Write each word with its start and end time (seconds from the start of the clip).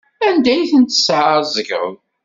Anda 0.27 0.49
ay 0.53 0.63
tent-tesɛeẓgeḍ? 0.71 1.89